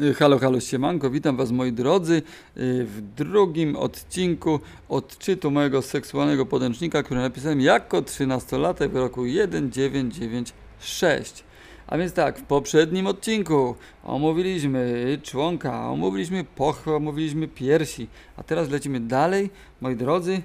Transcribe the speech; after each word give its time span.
Y, 0.00 0.14
Halo, 0.14 0.38
halo, 0.38 0.60
siemanko, 0.60 1.10
witam 1.10 1.36
was 1.36 1.50
moi 1.50 1.72
drodzy 1.72 2.22
y, 2.56 2.84
w 2.84 3.00
drugim 3.16 3.76
odcinku 3.76 4.60
odczytu 4.88 5.50
mojego 5.50 5.82
seksualnego 5.82 6.46
podręcznika, 6.46 7.02
który 7.02 7.20
napisałem 7.20 7.60
jako 7.60 8.02
13-latek 8.02 8.88
w 8.88 8.96
roku 8.96 9.24
1996. 9.24 11.44
A 11.86 11.98
więc 11.98 12.12
tak, 12.12 12.38
w 12.38 12.42
poprzednim 12.42 13.06
odcinku 13.06 13.74
omówiliśmy 14.04 15.18
członka, 15.22 15.90
omówiliśmy 15.90 16.44
pochwę, 16.44 16.96
omówiliśmy 16.96 17.48
piersi, 17.48 18.08
a 18.36 18.42
teraz 18.42 18.70
lecimy 18.70 19.00
dalej, 19.00 19.50
moi 19.80 19.96
drodzy. 19.96 20.42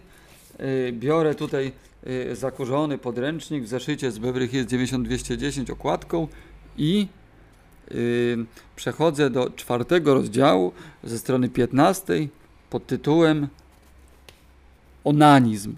Y, 0.59 0.93
Biorę 0.93 1.35
tutaj 1.35 1.71
zakurzony 2.33 2.97
podręcznik 2.97 3.63
w 3.63 3.67
zeszycie 3.67 4.11
z 4.11 4.19
Beverly 4.19 4.47
Hills 4.47 4.67
9210 4.67 5.69
okładką 5.69 6.27
i 6.77 7.07
przechodzę 8.75 9.29
do 9.29 9.49
czwartego 9.49 10.13
rozdziału 10.13 10.71
ze 11.03 11.19
strony 11.19 11.49
15 11.49 12.27
pod 12.69 12.87
tytułem 12.87 13.47
Onanizm. 15.03 15.75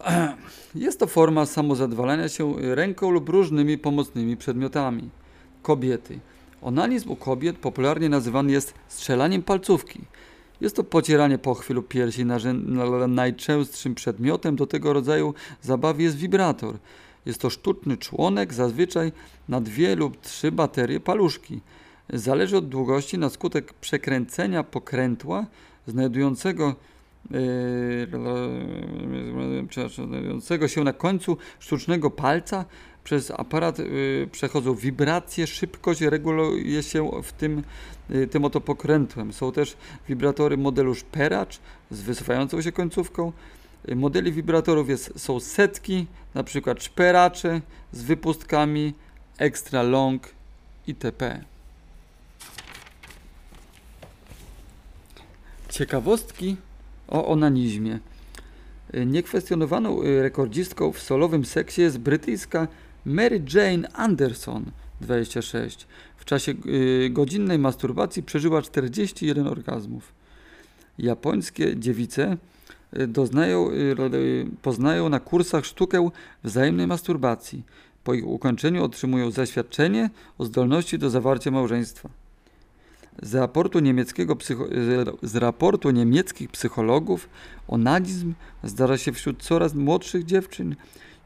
Jest 0.74 1.00
to 1.00 1.06
forma 1.06 1.46
samozadowalania 1.46 2.28
się 2.28 2.54
ręką 2.74 3.10
lub 3.10 3.28
różnymi 3.28 3.78
pomocnymi 3.78 4.36
przedmiotami. 4.36 5.10
Kobiety. 5.62 6.18
Onanizm 6.62 7.10
u 7.10 7.16
kobiet 7.16 7.58
popularnie 7.58 8.08
nazywany 8.08 8.52
jest 8.52 8.74
strzelaniem 8.88 9.42
palcówki. 9.42 10.00
Jest 10.60 10.76
to 10.76 10.84
pocieranie 10.84 11.38
pochwy 11.38 11.74
lub 11.74 11.88
piersi. 11.88 12.24
Najczęstszym 13.08 13.94
przedmiotem 13.94 14.56
do 14.56 14.66
tego 14.66 14.92
rodzaju 14.92 15.34
zabawy 15.62 16.02
jest 16.02 16.16
wibrator. 16.16 16.74
Jest 17.26 17.40
to 17.40 17.50
sztuczny 17.50 17.96
członek, 17.96 18.54
zazwyczaj 18.54 19.12
na 19.48 19.60
dwie 19.60 19.96
lub 19.96 20.20
trzy 20.20 20.52
baterie 20.52 21.00
paluszki. 21.00 21.60
Zależy 22.12 22.56
od 22.56 22.68
długości 22.68 23.18
na 23.18 23.30
skutek 23.30 23.72
przekręcenia 23.72 24.62
pokrętła 24.62 25.46
znajdującego, 25.86 26.74
yy, 27.30 28.08
znajdującego 29.96 30.68
się 30.68 30.84
na 30.84 30.92
końcu 30.92 31.36
sztucznego 31.58 32.10
palca 32.10 32.64
przez 33.04 33.30
aparat 33.30 33.78
yy, 33.78 34.28
przechodzą 34.32 34.74
wibracje, 34.74 35.46
szybkość 35.46 36.00
reguluje 36.00 36.82
się 36.82 37.10
w 37.22 37.32
tym, 37.32 37.62
yy, 38.10 38.26
tym 38.26 38.44
oto 38.44 38.60
pokrętłem. 38.60 39.32
Są 39.32 39.52
też 39.52 39.76
wibratory 40.08 40.56
modelu 40.56 40.94
szperacz 40.94 41.60
z 41.90 42.02
wysuwającą 42.02 42.62
się 42.62 42.72
końcówką. 42.72 43.32
Modeli 43.96 44.32
wibratorów 44.32 44.88
jest, 44.88 45.12
są 45.16 45.40
setki, 45.40 46.06
na 46.34 46.44
przykład 46.44 46.84
szperacze 46.84 47.60
z 47.92 48.02
wypustkami 48.02 48.94
extra 49.38 49.82
long 49.82 50.28
itp. 50.86 51.40
Ciekawostki 55.68 56.56
o 57.08 57.26
onanizmie. 57.26 57.98
Niekwestionowaną 59.06 60.02
rekordzistką 60.02 60.92
w 60.92 61.00
solowym 61.00 61.44
seksie 61.44 61.80
jest 61.80 61.98
brytyjska 61.98 62.68
Mary 63.04 63.42
Jane 63.54 63.88
Anderson, 63.92 64.64
26. 65.00 65.86
W 66.16 66.24
czasie 66.24 66.54
y, 66.66 67.10
godzinnej 67.10 67.58
masturbacji 67.58 68.22
przeżyła 68.22 68.62
41 68.62 69.46
orgazmów. 69.46 70.12
Japońskie 70.98 71.76
dziewice 71.76 72.36
doznają, 73.08 73.70
y, 73.70 74.46
poznają 74.62 75.08
na 75.08 75.20
kursach 75.20 75.64
sztukę 75.64 76.10
wzajemnej 76.44 76.86
masturbacji. 76.86 77.62
Po 78.04 78.14
ich 78.14 78.26
ukończeniu 78.26 78.84
otrzymują 78.84 79.30
zaświadczenie 79.30 80.10
o 80.38 80.44
zdolności 80.44 80.98
do 80.98 81.10
zawarcia 81.10 81.50
małżeństwa. 81.50 82.08
Z 83.22 83.34
raportu, 83.34 83.80
niemieckiego 83.80 84.36
psycho, 84.36 84.64
z 85.22 85.36
raportu 85.36 85.90
niemieckich 85.90 86.50
psychologów 86.50 87.28
onanizm 87.68 88.34
zdarza 88.64 88.98
się 88.98 89.12
wśród 89.12 89.42
coraz 89.42 89.74
młodszych 89.74 90.24
dziewczyn. 90.24 90.76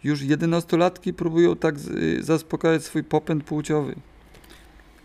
Już 0.04 0.22
jedenastolatki 0.22 1.12
próbują 1.12 1.56
tak 1.56 1.74
zaspokajać 2.20 2.84
swój 2.84 3.04
popęd 3.04 3.44
płciowy. 3.44 3.94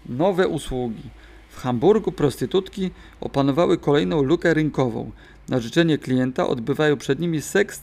Nowe 0.06 0.48
usługi. 0.48 1.04
W 1.50 1.58
Hamburgu 1.58 2.12
prostytutki 2.12 2.92
opanowały 3.22 3.78
kolejną 3.78 4.24
lukę 4.24 4.54
rynkową. 4.54 5.12
Na 5.50 5.60
życzenie 5.60 5.98
klienta 5.98 6.48
odbywają 6.48 6.98
przed 6.98 7.20
nimi 7.20 7.42
seks, 7.42 7.82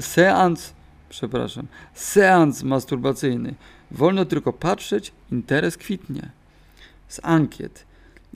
seans, 0.00 0.72
przepraszam, 1.08 1.66
seans 1.94 2.62
masturbacyjny. 2.62 3.54
Wolno 3.90 4.24
tylko 4.24 4.52
patrzeć, 4.52 5.12
interes 5.32 5.76
kwitnie. 5.76 6.30
Z 7.08 7.20
ankiet. 7.22 7.86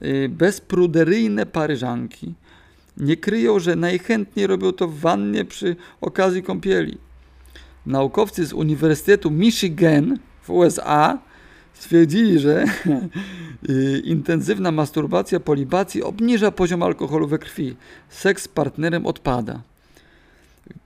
Y, 0.02 0.28
bezpruderyjne 0.28 1.46
paryżanki 1.46 2.34
nie 2.96 3.16
kryją, 3.16 3.58
że 3.58 3.76
najchętniej 3.76 4.46
robią 4.46 4.72
to 4.72 4.88
w 4.88 4.98
wannie 4.98 5.44
przy 5.44 5.76
okazji 6.00 6.42
kąpieli. 6.42 6.98
Naukowcy 7.86 8.46
z 8.46 8.52
Uniwersytetu 8.52 9.30
Michigan 9.30 10.18
w 10.42 10.50
USA 10.50 11.18
stwierdzili, 11.74 12.38
że 12.38 12.64
y, 13.68 14.02
intensywna 14.04 14.72
masturbacja 14.72 15.40
po 15.40 15.54
libacji 15.54 16.02
obniża 16.02 16.50
poziom 16.50 16.82
alkoholu 16.82 17.26
we 17.26 17.38
krwi. 17.38 17.76
Seks 18.08 18.42
z 18.42 18.48
partnerem 18.48 19.06
odpada. 19.06 19.62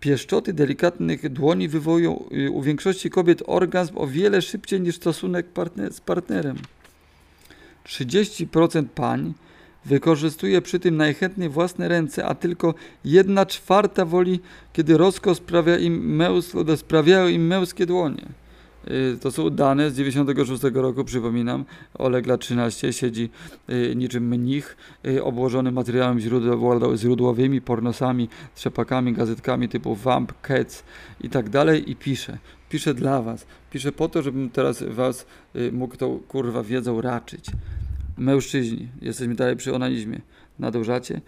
Pieszczoty 0.00 0.52
delikatnych 0.52 1.32
dłoni 1.32 1.68
wywołują 1.68 2.24
y, 2.32 2.50
u 2.50 2.62
większości 2.62 3.10
kobiet 3.10 3.42
orgazm 3.46 3.98
o 3.98 4.06
wiele 4.06 4.42
szybciej 4.42 4.80
niż 4.80 4.96
stosunek 4.96 5.46
partner 5.46 5.92
z 5.92 6.00
partnerem. 6.00 6.56
30% 7.86 8.84
pań 8.94 9.34
wykorzystuje 9.84 10.62
przy 10.62 10.80
tym 10.80 10.96
najchętniej 10.96 11.48
własne 11.48 11.88
ręce, 11.88 12.24
a 12.24 12.34
tylko 12.34 12.74
1 13.04 13.46
czwarta 13.46 14.04
woli, 14.04 14.40
kiedy 14.72 14.96
rozkos 14.96 15.38
sprawia 15.38 15.78
im 15.78 16.22
sprawiają 16.76 17.28
im 17.28 17.46
męskie 17.46 17.86
dłonie. 17.86 18.26
Y, 18.90 19.18
to 19.20 19.30
są 19.30 19.50
dane 19.50 19.90
z 19.90 19.96
96 19.96 20.62
roku, 20.74 21.04
przypominam. 21.04 21.64
Oleg 21.94 22.26
lat 22.26 22.40
13 22.40 22.92
siedzi 22.92 23.30
y, 23.70 23.96
niczym 23.96 24.28
mnich, 24.28 24.76
y, 25.06 25.24
obłożony 25.24 25.72
materiałem 25.72 26.20
źródłowymi, 26.96 27.60
pornosami, 27.60 28.28
trzepakami, 28.54 29.12
gazetkami 29.12 29.68
typu 29.68 29.94
Vamp, 29.94 30.32
Cats 30.42 30.84
i 31.20 31.28
tak 31.30 31.48
dalej 31.50 31.90
i 31.90 31.96
pisze. 31.96 32.38
Pisze 32.68 32.94
dla 32.94 33.22
was. 33.22 33.46
Pisze 33.70 33.92
po 33.92 34.08
to, 34.08 34.22
żebym 34.22 34.50
teraz 34.50 34.82
was 34.82 35.26
mógł 35.72 35.96
tą 35.96 36.18
kurwa 36.18 36.62
wiedzą 36.62 37.00
raczyć. 37.00 37.46
Mężczyźni, 38.18 38.88
jesteśmy 39.02 39.34
dalej 39.34 39.56
przy 39.56 39.74
onanizmie. 39.74 40.20
Nadążacie? 40.58 41.20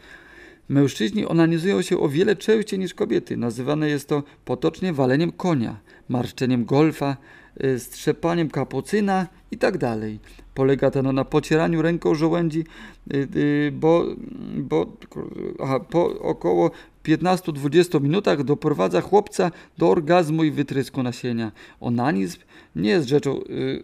Mężczyźni 0.68 1.26
onanizują 1.26 1.82
się 1.82 1.98
o 2.00 2.08
wiele 2.08 2.36
częściej 2.36 2.78
niż 2.78 2.94
kobiety. 2.94 3.36
Nazywane 3.36 3.88
jest 3.88 4.08
to 4.08 4.22
potocznie 4.44 4.92
waleniem 4.92 5.32
konia, 5.32 5.80
marszczeniem 6.08 6.64
golfa, 6.64 7.16
Y, 7.64 7.78
strzepaniem 7.78 8.50
kapucyna 8.50 9.26
i 9.50 9.58
tak 9.58 9.78
dalej. 9.78 10.18
Polega 10.54 10.90
to 10.90 11.02
na 11.02 11.24
pocieraniu 11.24 11.82
ręką 11.82 12.14
żołędzi, 12.14 12.64
y, 13.14 13.28
y, 13.36 13.72
bo, 13.72 14.04
bo 14.56 14.86
aha, 15.62 15.80
po 15.80 16.20
około 16.20 16.70
15-20 17.04 18.00
minutach 18.00 18.44
doprowadza 18.44 19.00
chłopca 19.00 19.50
do 19.78 19.88
orgazmu 19.88 20.44
i 20.44 20.50
wytrysku 20.50 21.02
nasienia. 21.02 21.52
Onanizm 21.80 22.38
nie 22.76 22.90
jest 22.90 23.08
rzeczą 23.08 23.40
y, 23.40 23.82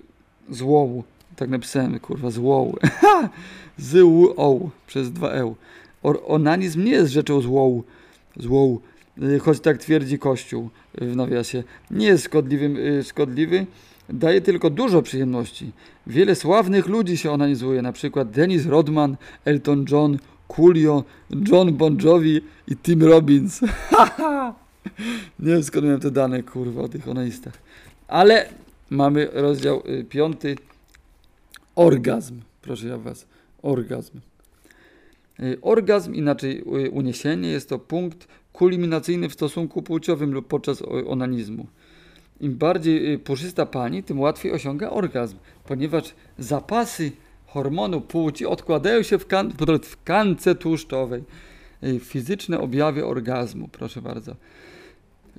złą, 0.50 1.02
tak 1.36 1.48
napisałem, 1.48 2.00
kurwa, 2.00 2.30
złą. 2.30 2.74
Z 3.78 3.96
o 4.36 4.70
przez 4.86 5.12
dwa 5.12 5.32
e. 5.32 5.54
Onanizm 6.26 6.84
nie 6.84 6.92
jest 6.92 7.12
rzeczą 7.12 7.40
złą, 7.40 7.82
złą 8.36 8.78
choć 9.40 9.60
tak 9.60 9.78
twierdzi 9.78 10.18
Kościół 10.18 10.70
w 10.94 11.16
nawiasie, 11.16 11.64
nie 11.90 12.06
jest 12.06 12.24
szkodliwym, 12.24 12.76
y, 12.76 13.04
szkodliwy, 13.04 13.66
daje 14.08 14.40
tylko 14.40 14.70
dużo 14.70 15.02
przyjemności. 15.02 15.72
Wiele 16.06 16.34
sławnych 16.34 16.86
ludzi 16.86 17.16
się 17.16 17.30
onanizuje, 17.30 17.82
na 17.82 17.92
przykład 17.92 18.30
Dennis 18.30 18.66
Rodman, 18.66 19.16
Elton 19.44 19.84
John, 19.90 20.18
Coolio, 20.48 21.04
John 21.48 21.74
Bon 21.74 21.98
Jovi 22.02 22.40
i 22.68 22.76
Tim 22.76 23.02
Robbins. 23.02 23.60
nie 25.40 25.52
wiem 25.52 25.62
skąd 25.62 25.84
miałem 25.84 26.00
te 26.00 26.10
dane, 26.10 26.42
kurwa, 26.42 26.82
o 26.82 26.88
tych 26.88 27.08
onanistach. 27.08 27.54
Ale 28.08 28.48
mamy 28.90 29.28
rozdział 29.32 29.82
y, 29.88 30.04
piąty. 30.04 30.56
Orgazm. 31.76 32.40
Proszę 32.62 32.88
ja 32.88 32.98
was. 32.98 33.26
Orgazm. 33.62 34.20
Orgazm, 35.62 36.14
inaczej 36.14 36.62
uniesienie, 36.90 37.48
jest 37.48 37.68
to 37.68 37.78
punkt 37.78 38.28
kulminacyjny 38.56 39.28
w 39.28 39.32
stosunku 39.32 39.82
płciowym 39.82 40.32
lub 40.32 40.48
podczas 40.48 40.82
onanizmu. 41.06 41.66
Im 42.40 42.54
bardziej 42.54 43.12
y, 43.12 43.18
puszysta 43.18 43.66
pani, 43.66 44.02
tym 44.02 44.20
łatwiej 44.20 44.52
osiąga 44.52 44.90
orgazm, 44.90 45.36
ponieważ 45.64 46.14
zapasy 46.38 47.12
hormonu 47.46 48.00
płci 48.00 48.46
odkładają 48.46 49.02
się 49.02 49.18
w, 49.18 49.26
kan 49.26 49.52
w 49.82 50.02
kance 50.04 50.54
tłuszczowej. 50.54 51.22
Y, 51.84 52.00
fizyczne 52.00 52.60
objawy 52.60 53.06
orgazmu, 53.06 53.68
proszę 53.68 54.02
bardzo. 54.02 54.36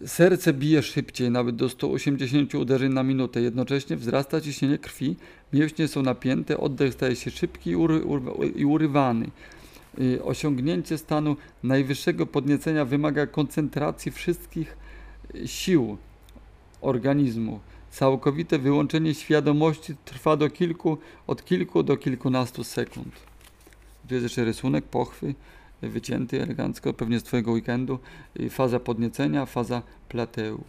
Serce 0.05 0.53
bije 0.53 0.83
szybciej, 0.83 1.31
nawet 1.31 1.55
do 1.55 1.69
180 1.69 2.55
uderzeń 2.55 2.93
na 2.93 3.03
minutę. 3.03 3.41
Jednocześnie 3.41 3.95
wzrasta 3.95 4.41
ciśnienie 4.41 4.77
krwi, 4.77 5.15
mięśnie 5.53 5.87
są 5.87 6.01
napięte, 6.01 6.57
oddech 6.57 6.93
staje 6.93 7.15
się 7.15 7.31
szybki 7.31 7.69
i, 7.69 7.75
ury, 7.75 8.03
ury, 8.03 8.47
i 8.55 8.65
urywany. 8.65 9.25
Y, 10.01 10.23
osiągnięcie 10.23 10.97
stanu 10.97 11.35
najwyższego 11.63 12.25
podniecenia 12.25 12.85
wymaga 12.85 13.27
koncentracji 13.27 14.11
wszystkich 14.11 14.77
y, 15.35 15.47
sił 15.47 15.97
organizmu. 16.81 17.59
Całkowite 17.91 18.59
wyłączenie 18.59 19.13
świadomości 19.13 19.95
trwa 20.05 20.38
do 20.38 20.49
kilku, 20.49 20.97
od 21.27 21.45
kilku 21.45 21.83
do 21.83 21.97
kilkunastu 21.97 22.63
sekund. 22.63 23.15
Tu 24.07 24.13
jest 24.13 24.23
jeszcze 24.23 24.45
rysunek 24.45 24.85
pochwy, 24.85 25.35
y, 25.83 25.89
wycięty 25.89 26.43
elegancko, 26.43 26.93
pewnie 26.93 27.19
z 27.19 27.23
Twojego 27.23 27.51
weekendu. 27.51 28.00
Faza 28.50 28.79
podniecenia, 28.79 29.45
faza 29.45 29.81
plateu. 30.09 30.63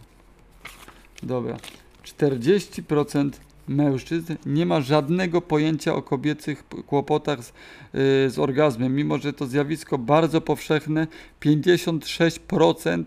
Dobra. 1.23 1.57
40% 2.03 3.31
mężczyzn 3.69 4.35
nie 4.45 4.65
ma 4.65 4.81
żadnego 4.81 5.41
pojęcia 5.41 5.95
o 5.95 6.01
kobiecych 6.01 6.63
kłopotach 6.87 7.43
z, 7.43 7.47
yy, 7.47 8.29
z 8.29 8.39
orgazmem, 8.39 8.95
mimo 8.95 9.17
że 9.17 9.33
to 9.33 9.45
zjawisko 9.45 9.97
bardzo 9.97 10.41
powszechne, 10.41 11.07
56% 11.41 13.03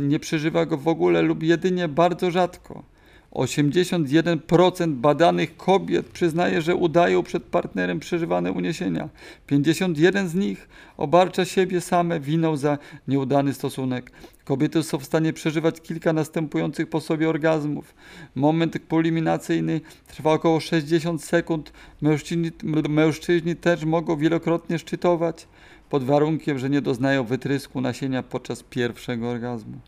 nie 0.00 0.18
przeżywa 0.18 0.66
go 0.66 0.76
w 0.76 0.88
ogóle 0.88 1.22
lub 1.22 1.42
jedynie 1.42 1.88
bardzo 1.88 2.30
rzadko. 2.30 2.95
81% 3.36 4.92
badanych 4.92 5.56
kobiet 5.56 6.06
przyznaje, 6.06 6.62
że 6.62 6.76
udają 6.76 7.22
przed 7.22 7.42
partnerem 7.42 8.00
przeżywane 8.00 8.52
uniesienia. 8.52 9.08
51 9.46 10.28
z 10.28 10.34
nich 10.34 10.68
obarcza 10.96 11.44
siebie 11.44 11.80
same 11.80 12.20
winą 12.20 12.56
za 12.56 12.78
nieudany 13.08 13.54
stosunek. 13.54 14.10
Kobiety 14.44 14.82
są 14.82 14.98
w 14.98 15.04
stanie 15.04 15.32
przeżywać 15.32 15.80
kilka 15.80 16.12
następujących 16.12 16.88
po 16.88 17.00
sobie 17.00 17.28
orgazmów. 17.28 17.94
Moment 18.34 18.78
poliminacyjny 18.88 19.80
trwa 20.06 20.32
około 20.32 20.60
60 20.60 21.24
sekund. 21.24 21.72
Mężczyźni, 22.00 22.50
mężczyźni 22.88 23.56
też 23.56 23.84
mogą 23.84 24.16
wielokrotnie 24.16 24.78
szczytować, 24.78 25.46
pod 25.90 26.04
warunkiem, 26.04 26.58
że 26.58 26.70
nie 26.70 26.82
doznają 26.82 27.24
wytrysku 27.24 27.80
nasienia 27.80 28.22
podczas 28.22 28.62
pierwszego 28.62 29.28
orgazmu. 29.28 29.78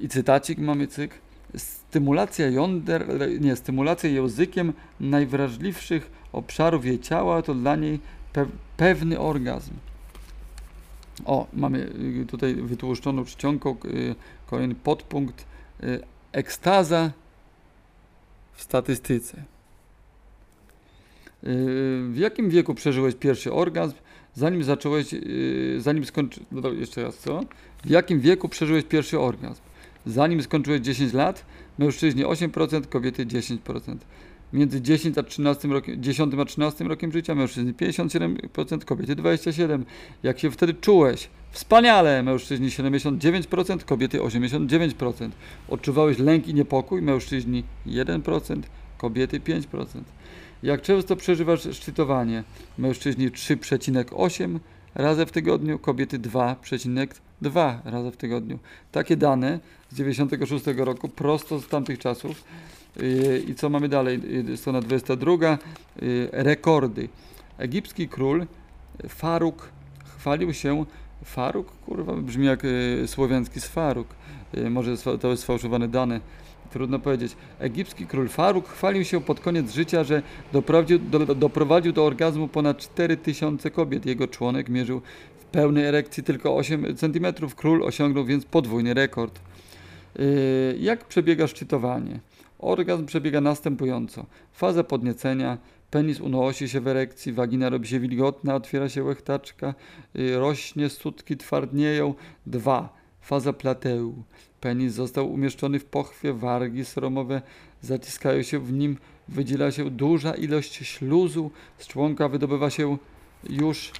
I 0.00 0.08
cytacik 0.08 0.58
mamy 0.58 0.86
cyk 0.86 1.14
stymulacja 1.56 2.48
jąder, 2.48 3.06
nie, 3.40 3.56
stymulacja 3.56 4.10
językiem 4.10 4.72
najwrażliwszych 5.00 6.10
obszarów 6.32 6.84
jej 6.84 7.00
ciała 7.00 7.42
to 7.42 7.54
dla 7.54 7.76
niej 7.76 8.00
pe 8.32 8.46
pewny 8.76 9.20
orgazm. 9.20 9.72
O, 11.24 11.46
mamy 11.52 11.78
y, 12.22 12.26
tutaj 12.26 12.54
wytłuszczoną 12.54 13.24
czcionką 13.24 13.76
y, 13.84 14.14
kolejny 14.46 14.74
podpunkt 14.74 15.44
y, 15.82 16.00
ekstaza 16.32 17.10
w 18.52 18.62
statystyce. 18.62 19.42
W 22.10 22.14
jakim 22.16 22.50
wieku 22.50 22.74
przeżyłeś 22.74 23.14
pierwszy 23.14 23.52
orgazm? 23.52 23.94
Zanim 24.34 24.64
zacząłeś, 24.64 25.06
zanim 25.78 26.04
skończyłeś, 26.04 26.48
no 26.52 26.68
jeszcze 26.68 27.02
raz 27.02 27.18
co? 27.18 27.40
W 27.84 27.90
jakim 27.90 28.20
wieku 28.20 28.48
przeżyłeś 28.48 28.84
pierwszy 28.84 29.20
orgazm? 29.20 29.60
Zanim 30.06 30.42
skończyłeś 30.42 30.80
10 30.80 31.12
lat, 31.12 31.44
mężczyźni 31.78 32.24
8%, 32.24 32.86
kobiety 32.86 33.26
10%. 33.26 33.96
Między 34.52 34.80
10 34.80 35.18
a 35.18 35.22
13 35.22 35.68
rokiem, 35.68 36.02
10 36.02 36.34
a 36.34 36.44
13 36.44 36.84
rokiem 36.84 37.12
życia 37.12 37.34
mężczyźni 37.34 37.74
57%, 37.74 38.84
kobiety 38.84 39.16
27%. 39.16 39.82
Jak 40.22 40.38
się 40.38 40.50
wtedy 40.50 40.74
czułeś? 40.74 41.28
Wspaniale! 41.50 42.22
Mężczyźni 42.22 42.68
79%, 42.68 43.84
kobiety 43.84 44.18
89%. 44.18 45.30
Odczuwałeś 45.68 46.18
lęk 46.18 46.48
i 46.48 46.54
niepokój? 46.54 47.02
Mężczyźni 47.02 47.64
1%, 47.86 48.62
kobiety 48.98 49.40
5%. 49.40 49.86
Jak 50.62 50.82
często 50.82 51.16
przeżywasz 51.16 51.68
szczytowanie? 51.76 52.44
Mężczyźni 52.78 53.30
3,8 53.30 54.58
razy 54.94 55.26
w 55.26 55.32
tygodniu, 55.32 55.78
kobiety 55.78 56.18
2,2 57.44 57.78
razy 57.84 58.10
w 58.10 58.16
tygodniu. 58.16 58.58
Takie 58.92 59.16
dane 59.16 59.60
z 59.90 59.96
96 59.96 60.64
roku, 60.76 61.08
prosto 61.08 61.58
z 61.58 61.68
tamtych 61.68 61.98
czasów. 61.98 62.44
I 63.48 63.54
co 63.54 63.70
mamy 63.70 63.88
dalej? 63.88 64.20
Strona 64.56 64.80
22. 64.80 65.58
Rekordy. 66.32 67.08
Egipski 67.58 68.08
król 68.08 68.46
Faruk 69.08 69.68
chwalił 70.04 70.54
się 70.54 70.84
Faruk, 71.24 71.72
kurwa, 71.86 72.12
brzmi 72.12 72.46
jak 72.46 72.62
słowiański 73.06 73.60
Sfaruk. 73.60 74.08
Może 74.70 74.96
to 75.20 75.30
jest 75.30 75.42
sfałszowane 75.42 75.88
dane. 75.88 76.20
Trudno 76.72 76.98
powiedzieć. 76.98 77.36
Egipski 77.58 78.06
król 78.06 78.28
Faruk 78.28 78.68
chwalił 78.68 79.04
się 79.04 79.20
pod 79.20 79.40
koniec 79.40 79.72
życia, 79.72 80.04
że 80.04 80.22
doprowadził 80.52 80.98
do, 80.98 81.34
doprowadził 81.34 81.92
do 81.92 82.04
orgazmu 82.04 82.48
ponad 82.48 82.78
4000 82.78 83.70
kobiet. 83.70 84.06
Jego 84.06 84.28
członek 84.28 84.68
mierzył 84.68 85.02
pełnej 85.54 85.84
erekcji 85.84 86.22
tylko 86.22 86.56
8 86.56 86.96
cm. 86.96 87.26
Król 87.56 87.82
osiągnął 87.82 88.24
więc 88.24 88.44
podwójny 88.44 88.94
rekord. 88.94 89.40
Yy, 90.18 90.24
jak 90.80 91.04
przebiega 91.04 91.46
szczytowanie? 91.46 92.20
Orgazm 92.58 93.06
przebiega 93.06 93.40
następująco. 93.40 94.26
Faza 94.52 94.84
podniecenia, 94.84 95.58
penis 95.90 96.20
unosi 96.20 96.68
się 96.68 96.80
w 96.80 96.88
erekcji, 96.88 97.32
wagina 97.32 97.68
robi 97.68 97.88
się 97.88 98.00
wilgotna, 98.00 98.54
otwiera 98.54 98.88
się 98.88 99.04
łechtaczka, 99.04 99.74
yy, 100.14 100.38
rośnie, 100.38 100.88
sutki 100.88 101.36
twardnieją. 101.36 102.14
2. 102.46 102.88
Faza 103.20 103.52
plateu. 103.52 104.14
Penis 104.60 104.92
został 104.92 105.32
umieszczony 105.32 105.78
w 105.78 105.84
pochwie, 105.84 106.32
wargi 106.32 106.84
sromowe 106.84 107.42
zaciskają 107.82 108.42
się 108.42 108.58
w 108.58 108.72
nim, 108.72 108.96
wydziela 109.28 109.70
się 109.70 109.90
duża 109.90 110.34
ilość 110.34 110.74
śluzu, 110.74 111.50
z 111.78 111.86
członka 111.86 112.28
wydobywa 112.28 112.70
się 112.70 112.98
już 113.50 113.92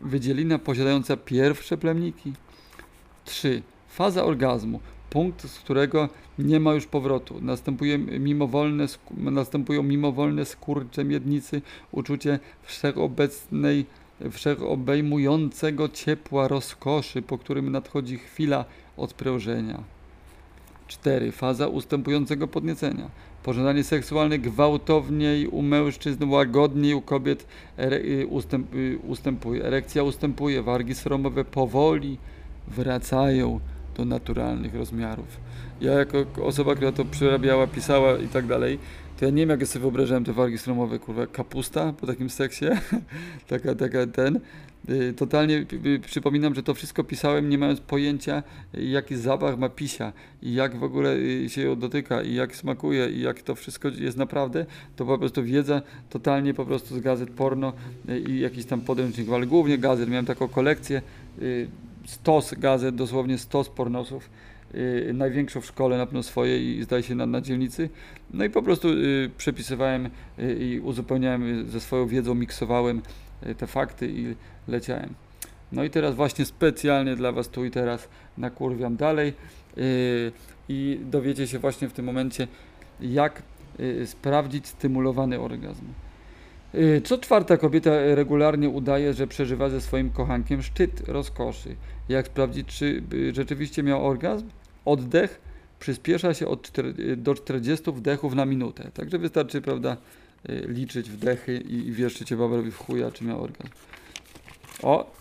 wydzielina 0.00 0.58
posiadająca 0.58 1.16
pierwsze 1.16 1.76
plemniki. 1.76 2.32
3. 3.24 3.62
Faza 3.88 4.24
orgazmu 4.24 4.80
punkt, 5.10 5.48
z 5.48 5.58
którego 5.58 6.08
nie 6.38 6.60
ma 6.60 6.74
już 6.74 6.86
powrotu. 6.86 7.40
Następuje 7.40 7.98
mimowolne, 7.98 8.86
następują 9.16 9.82
mimowolne 9.82 10.44
skurcze 10.44 11.04
miednicy, 11.04 11.62
uczucie 11.92 12.38
wszechobecnej, 12.62 13.86
wszechobejmującego 14.30 15.88
ciepła 15.88 16.48
rozkoszy, 16.48 17.22
po 17.22 17.38
którym 17.38 17.72
nadchodzi 17.72 18.18
chwila 18.18 18.64
odprężenia. 18.96 19.82
4. 20.90 21.32
Faza 21.32 21.68
ustępującego 21.68 22.48
podniecenia. 22.48 23.10
Pożądanie 23.42 23.84
seksualne 23.84 24.38
gwałtowniej 24.38 25.46
u 25.46 25.62
mężczyzn, 25.62 26.24
łagodniej 26.24 26.94
u 26.94 27.02
kobiet 27.02 27.46
y, 27.78 28.26
ustęp, 28.26 28.74
y, 28.74 28.98
ustępuje. 29.08 29.64
Erekcja 29.64 30.02
ustępuje, 30.02 30.62
wargi 30.62 30.94
sromowe 30.94 31.44
powoli 31.44 32.18
wracają 32.68 33.60
do 33.96 34.04
naturalnych 34.04 34.74
rozmiarów. 34.74 35.40
Ja 35.80 35.92
jako 35.92 36.26
osoba, 36.42 36.74
która 36.74 36.92
to 36.92 37.04
przerabiała, 37.04 37.66
pisała 37.66 38.18
i 38.18 38.28
tak 38.28 38.46
dalej, 38.46 38.78
to 39.18 39.24
ja 39.24 39.30
nie 39.30 39.42
wiem 39.42 39.50
jak 39.50 39.60
ja 39.60 39.66
sobie 39.66 39.80
wyobrażałem 39.80 40.24
te 40.24 40.32
wargi 40.32 40.58
stromowe, 40.58 40.98
kurwa, 40.98 41.26
kapusta 41.26 41.92
po 41.92 42.06
takim 42.06 42.30
seksie, 42.30 42.66
taka, 43.48 43.74
taka 43.74 44.06
ten. 44.06 44.40
Y, 44.88 45.14
totalnie 45.16 45.66
przypominam, 46.06 46.54
że 46.54 46.62
to 46.62 46.74
wszystko 46.74 47.04
pisałem 47.04 47.48
nie 47.48 47.58
mając 47.58 47.80
pojęcia 47.80 48.42
jaki 48.74 49.16
zapach 49.16 49.58
ma 49.58 49.68
pisia 49.68 50.12
i 50.42 50.54
jak 50.54 50.76
w 50.76 50.82
ogóle 50.82 51.16
y, 51.16 51.48
się 51.48 51.62
ją 51.62 51.78
dotyka 51.78 52.22
i 52.22 52.34
jak 52.34 52.56
smakuje 52.56 53.10
i 53.10 53.20
jak 53.20 53.42
to 53.42 53.54
wszystko 53.54 53.88
jest 53.88 54.16
naprawdę, 54.16 54.66
to 54.96 55.06
po 55.06 55.18
prostu 55.18 55.44
wiedza 55.44 55.82
totalnie 56.10 56.54
po 56.54 56.66
prostu 56.66 56.96
z 56.96 57.00
gazet 57.00 57.30
porno 57.30 57.72
y, 58.08 58.20
i 58.20 58.40
jakiś 58.40 58.64
tam 58.64 58.80
podręcznik, 58.80 59.28
ale 59.30 59.46
głównie 59.46 59.78
gazet. 59.78 60.08
Miałem 60.08 60.26
taką 60.26 60.48
kolekcję 60.48 61.02
stos 62.06 62.54
gazet, 62.54 62.94
dosłownie 62.94 63.38
stos 63.38 63.68
pornosów, 63.68 64.30
yy, 64.74 65.12
największą 65.14 65.60
w 65.60 65.66
szkole 65.66 65.98
na 65.98 66.06
pewno 66.06 66.22
swoje 66.22 66.78
i 66.78 66.82
zdaje 66.82 67.02
się 67.02 67.14
na, 67.14 67.26
na 67.26 67.40
dzielnicy. 67.40 67.88
No 68.30 68.44
i 68.44 68.50
po 68.50 68.62
prostu 68.62 68.98
yy, 68.98 69.30
przepisywałem 69.38 70.10
yy, 70.38 70.54
i 70.54 70.80
uzupełniałem 70.80 71.70
ze 71.70 71.80
swoją 71.80 72.06
wiedzą, 72.06 72.34
miksowałem 72.34 72.98
y, 72.98 73.29
te 73.58 73.66
fakty 73.66 74.08
i 74.08 74.34
leciałem. 74.68 75.14
No 75.72 75.84
i 75.84 75.90
teraz 75.90 76.14
właśnie 76.14 76.44
specjalnie 76.44 77.16
dla 77.16 77.32
Was 77.32 77.48
tu 77.48 77.64
i 77.64 77.70
teraz 77.70 78.08
nakurwiam 78.38 78.96
dalej 78.96 79.32
y, 79.78 80.32
i 80.68 81.00
dowiecie 81.04 81.46
się 81.46 81.58
właśnie 81.58 81.88
w 81.88 81.92
tym 81.92 82.04
momencie, 82.04 82.48
jak 83.00 83.42
y, 83.80 84.06
sprawdzić 84.06 84.66
stymulowany 84.66 85.40
orgazm. 85.40 85.84
Y, 86.74 87.00
co 87.04 87.18
czwarta 87.18 87.56
kobieta 87.56 87.90
regularnie 88.14 88.68
udaje, 88.68 89.14
że 89.14 89.26
przeżywa 89.26 89.68
ze 89.68 89.80
swoim 89.80 90.10
kochankiem 90.10 90.62
szczyt 90.62 91.08
rozkoszy. 91.08 91.76
Jak 92.08 92.26
sprawdzić, 92.26 92.66
czy 92.66 93.02
y, 93.12 93.34
rzeczywiście 93.34 93.82
miał 93.82 94.06
orgazm? 94.06 94.48
Oddech 94.84 95.40
przyspiesza 95.80 96.34
się 96.34 96.48
od 96.48 96.62
4, 96.62 97.16
do 97.16 97.34
40 97.34 97.92
wdechów 97.92 98.34
na 98.34 98.44
minutę. 98.44 98.90
Także 98.94 99.18
wystarczy, 99.18 99.60
prawda, 99.60 99.92
y, 99.92 99.96
liczyć 100.48 101.10
wdechy 101.10 101.56
i, 101.56 101.74
i 101.74 101.92
wiesz, 101.92 102.14
czy 102.14 102.24
cię 102.24 102.36
baba 102.36 102.56
robi 102.56 102.70
w 102.70 102.76
chuja, 102.76 103.10
czy 103.10 103.24
miał 103.24 103.42
orgazm. 103.42 103.70
O, 104.82 105.12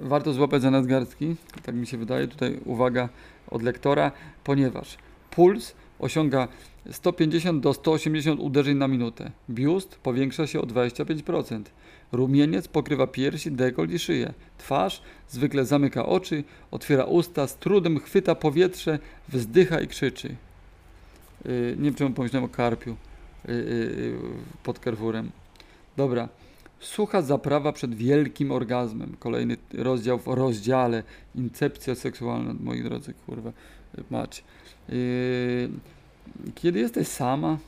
warto 0.00 0.32
złapać 0.32 0.62
za 0.62 0.70
nadgarstki, 0.70 1.36
tak 1.62 1.74
mi 1.74 1.86
się 1.86 1.98
wydaje. 1.98 2.28
Tutaj 2.28 2.60
uwaga, 2.64 3.08
od 3.50 3.62
lektora, 3.62 4.12
ponieważ 4.44 4.98
puls 5.30 5.74
osiąga 5.98 6.48
150 6.90 7.62
do 7.62 7.74
180 7.74 8.40
uderzeń 8.40 8.76
na 8.76 8.88
minutę. 8.88 9.30
Biust 9.50 9.96
powiększa 9.96 10.46
się 10.46 10.60
o 10.60 10.66
25%. 10.66 11.62
Rumieniec 12.12 12.68
pokrywa 12.68 13.06
piersi, 13.06 13.52
dekolt 13.52 13.90
i 13.90 13.98
szyję. 13.98 14.32
Twarz 14.58 15.02
zwykle 15.28 15.64
zamyka 15.64 16.06
oczy, 16.06 16.44
otwiera 16.70 17.04
usta, 17.04 17.46
z 17.46 17.56
trudem 17.56 17.98
chwyta 17.98 18.34
powietrze, 18.34 18.98
wzdycha 19.28 19.80
i 19.80 19.88
krzyczy. 19.88 20.36
Yy, 21.44 21.74
nie 21.78 21.84
wiem 21.84 21.94
czemu 21.94 22.14
pomyślałem 22.14 22.44
o 22.44 22.48
karpiu 22.48 22.96
pod 24.62 24.78
Carrefourem. 24.78 25.30
Dobra. 25.96 26.28
Sucha 26.80 27.22
zaprawa 27.22 27.72
przed 27.72 27.94
wielkim 27.94 28.52
orgazmem. 28.52 29.16
Kolejny 29.18 29.56
rozdział 29.74 30.18
w 30.18 30.26
rozdziale. 30.26 31.02
Incepcja 31.34 31.94
seksualna, 31.94 32.54
moi 32.60 32.82
drodzy, 32.82 33.14
kurwa. 33.26 33.52
Macie. 34.10 34.42
Kiedy 36.54 36.78
jesteś 36.78 37.08
sama 37.08 37.58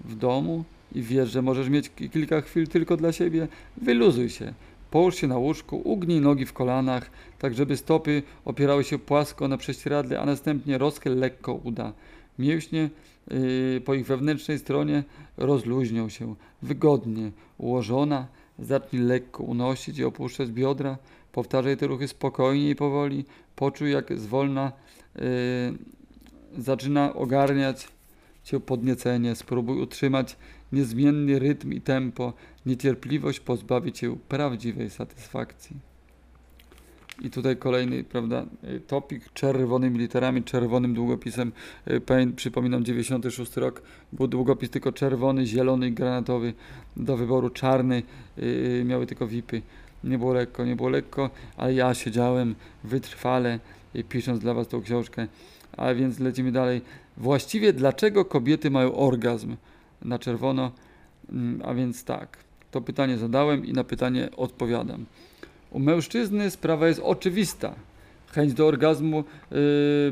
w 0.00 0.14
domu 0.14 0.64
i 0.94 1.02
wiesz, 1.02 1.30
że 1.30 1.42
możesz 1.42 1.68
mieć 1.68 1.90
ki- 1.90 2.10
kilka 2.10 2.40
chwil 2.40 2.68
tylko 2.68 2.96
dla 2.96 3.12
siebie, 3.12 3.48
wyluzuj 3.76 4.30
się. 4.30 4.54
Połóż 4.90 5.14
się 5.14 5.26
na 5.26 5.38
łóżku, 5.38 5.80
ugnij 5.84 6.20
nogi 6.20 6.46
w 6.46 6.52
kolanach, 6.52 7.10
tak 7.38 7.54
żeby 7.54 7.76
stopy 7.76 8.22
opierały 8.44 8.84
się 8.84 8.98
płasko 8.98 9.48
na 9.48 9.56
prześcieradle, 9.56 10.20
a 10.20 10.26
następnie 10.26 10.78
rozchyl 10.78 11.18
lekko 11.18 11.54
uda. 11.54 11.92
Mięśnie 12.38 12.90
yy, 13.30 13.80
po 13.84 13.94
ich 13.94 14.06
wewnętrznej 14.06 14.58
stronie 14.58 15.04
rozluźnią 15.36 16.08
się. 16.08 16.34
Wygodnie 16.62 17.30
ułożona, 17.58 18.26
zacznij 18.58 19.02
lekko 19.02 19.42
unosić 19.42 19.98
i 19.98 20.04
opuszczać 20.04 20.50
biodra. 20.50 20.98
Powtarzaj 21.32 21.76
te 21.76 21.86
ruchy 21.86 22.08
spokojnie 22.08 22.70
i 22.70 22.76
powoli. 22.76 23.24
Poczuj, 23.56 23.92
jak 23.92 24.18
zwolna 24.18 24.72
yy, 25.14 25.22
zaczyna 26.58 27.14
ogarniać 27.14 27.88
cię 28.44 28.60
podniecenie. 28.60 29.34
Spróbuj 29.34 29.80
utrzymać 29.80 30.36
niezmienny 30.72 31.38
rytm 31.38 31.72
i 31.72 31.80
tempo. 31.80 32.32
Niecierpliwość 32.66 33.40
pozbawi 33.40 33.92
cię 33.92 34.16
prawdziwej 34.28 34.90
satysfakcji. 34.90 35.76
I 37.22 37.30
tutaj 37.30 37.56
kolejny, 37.56 38.04
prawda, 38.04 38.46
y, 38.64 38.80
topik 38.80 39.32
czerwonymi 39.32 39.98
literami, 39.98 40.42
czerwonym 40.42 40.94
długopisem. 40.94 41.52
Y, 41.90 42.00
Pamię, 42.00 42.26
przypominam, 42.32 42.84
96 42.84 43.56
rok. 43.56 43.82
Był 44.12 44.26
długopis 44.26 44.70
tylko 44.70 44.92
czerwony, 44.92 45.46
zielony 45.46 45.90
granatowy. 45.90 46.52
Do 46.96 47.16
wyboru 47.16 47.50
czarny. 47.50 48.02
y, 48.38 48.82
Miały 48.86 49.06
tylko 49.06 49.26
VIPy. 49.26 49.62
Nie 50.04 50.18
było 50.18 50.32
lekko, 50.32 50.64
nie 50.64 50.76
było 50.76 50.88
lekko, 50.88 51.30
ale 51.56 51.74
ja 51.74 51.94
siedziałem 51.94 52.54
wytrwale 52.84 53.60
pisząc 54.08 54.40
dla 54.40 54.54
Was 54.54 54.68
tą 54.68 54.82
książkę. 54.82 55.26
A 55.76 55.94
więc 55.94 56.18
lecimy 56.18 56.52
dalej. 56.52 56.80
Właściwie 57.16 57.72
dlaczego 57.72 58.24
kobiety 58.24 58.70
mają 58.70 58.94
orgazm? 58.96 59.56
Na 60.02 60.18
czerwono. 60.18 60.72
Mm, 61.32 61.62
A 61.64 61.74
więc 61.74 62.04
tak, 62.04 62.38
to 62.70 62.80
pytanie 62.80 63.18
zadałem 63.18 63.66
i 63.66 63.72
na 63.72 63.84
pytanie 63.84 64.28
odpowiadam. 64.36 65.04
U 65.70 65.78
mężczyzny 65.78 66.50
sprawa 66.50 66.88
jest 66.88 67.00
oczywista. 67.00 67.74
Chęć 68.32 68.54
do 68.54 68.66
orgazmu 68.66 69.24
yy, 69.50 69.58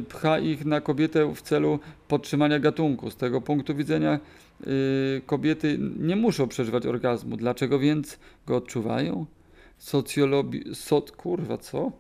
pcha 0.09 0.39
ich 0.39 0.65
na 0.65 0.81
kobietę 0.81 1.35
w 1.35 1.43
celu 1.43 1.79
podtrzymania 2.09 2.59
gatunku. 2.59 3.11
Z 3.11 3.17
tego 3.17 3.41
punktu 3.41 3.75
widzenia 3.75 4.21
yy, 4.61 5.23
kobiety 5.27 5.79
nie 5.99 6.17
muszą 6.17 6.49
przeżywać 6.49 6.87
orgazmu. 6.87 7.37
Dlaczego 7.37 7.79
więc 7.79 8.19
go 8.47 8.57
odczuwają? 8.57 9.27
Socjologi... 9.79 10.65
So, 10.75 11.03
kurwa, 11.17 11.59
co? 11.59 11.93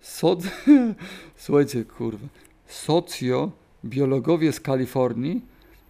Soc... 0.00 0.44
Słuchajcie, 1.36 1.84
kurwa. 1.84 2.26
Socjobiologowie 2.66 4.52
z 4.52 4.60
Kalifornii 4.60 5.42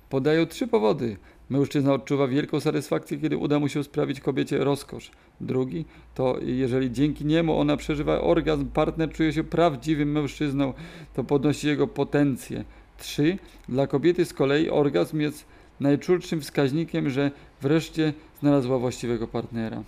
podają 0.08 0.46
trzy 0.46 0.66
powody. 0.66 1.16
Mężczyzna 1.50 1.92
odczuwa 1.92 2.26
wielką 2.26 2.60
satysfakcję, 2.60 3.18
kiedy 3.18 3.36
uda 3.36 3.58
mu 3.58 3.68
się 3.68 3.84
sprawić 3.84 4.20
kobiecie 4.20 4.58
rozkosz. 4.58 5.10
Drugi 5.40 5.84
to 6.14 6.36
jeżeli 6.42 6.92
dzięki 6.92 7.24
niemu 7.24 7.58
ona 7.58 7.76
przeżywa 7.76 8.20
orgazm, 8.20 8.66
partner 8.66 9.12
czuje 9.12 9.32
się 9.32 9.44
prawdziwym 9.44 10.12
mężczyzną, 10.12 10.74
to 11.14 11.24
podnosi 11.24 11.66
jego 11.66 11.86
potencję. 11.86 12.64
Trzy, 12.98 13.38
dla 13.68 13.86
kobiety 13.86 14.24
z 14.24 14.34
kolei 14.34 14.70
orgazm 14.70 15.20
jest 15.20 15.46
najczulszym 15.80 16.40
wskaźnikiem, 16.40 17.10
że 17.10 17.30
wreszcie 17.62 18.12
znalazła 18.40 18.78
właściwego 18.78 19.28
partnera. 19.28 19.82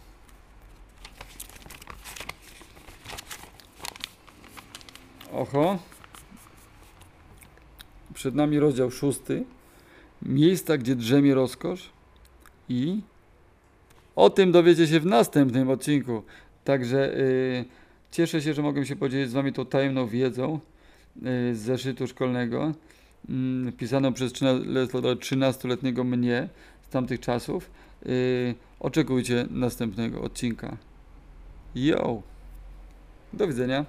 Oho. 5.33 5.78
Przed 8.14 8.35
nami 8.35 8.59
rozdział 8.59 8.90
szósty. 8.90 9.45
Miejsca, 10.26 10.79
gdzie 10.79 10.97
drzemie 10.97 11.35
rozkosz. 11.35 11.91
I 12.69 13.00
o 14.17 14.31
tym 14.31 14.52
dowiecie 14.52 14.87
się 14.87 15.00
w 15.00 15.07
następnym 15.07 15.71
odcinku. 15.71 16.23
Także 16.64 17.17
y, 17.17 17.64
cieszę 18.11 18.43
się, 18.43 18.55
że 18.55 18.62
mogłem 18.62 18.85
się 18.85 18.97
podzielić 18.97 19.31
z 19.31 19.33
Wami 19.33 19.52
tą 19.52 19.67
tajemną 19.67 20.07
wiedzą 20.07 20.61
y, 21.17 21.55
z 21.55 21.59
zeszytu 21.59 22.07
szkolnego, 22.07 22.73
y, 23.69 23.73
pisaną 23.73 24.12
przez 24.12 24.33
13-letniego 24.33 26.05
mnie 26.05 26.49
z 26.83 26.88
tamtych 26.88 27.21
czasów. 27.21 27.71
Y, 28.07 28.55
oczekujcie 28.81 29.47
następnego 29.50 30.23
odcinka. 30.23 30.76
Yo! 31.75 32.23
Do 33.33 33.49
widzenia. 33.49 33.85